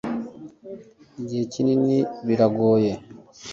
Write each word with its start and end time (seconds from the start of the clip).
igihe 1.21 1.43
kinini 1.51 1.97
biragoye 2.27 2.91